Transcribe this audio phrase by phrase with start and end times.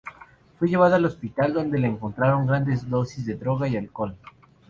[0.57, 4.15] Fue llevada al hospital donde le encontraron grandes dosis de drogas y alcohol.